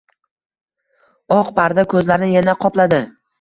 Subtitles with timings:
[1.35, 3.01] Oq parda ko‘zlarni yana qopladi.